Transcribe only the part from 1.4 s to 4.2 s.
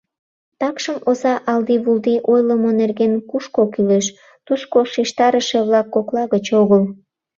алди-вулди ойлымо нерген кушко кӱлеш,